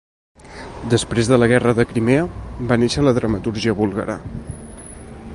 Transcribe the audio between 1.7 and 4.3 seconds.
de Crimea, va néixer la dramatúrgia búlgara.